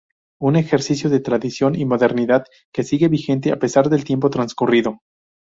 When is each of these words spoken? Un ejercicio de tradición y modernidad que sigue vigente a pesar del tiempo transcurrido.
Un 0.39 0.55
ejercicio 0.55 1.11
de 1.11 1.19
tradición 1.19 1.75
y 1.75 1.85
modernidad 1.85 2.45
que 2.73 2.81
sigue 2.83 3.07
vigente 3.07 3.51
a 3.51 3.59
pesar 3.59 3.87
del 3.87 4.03
tiempo 4.03 4.31
transcurrido. 4.31 5.01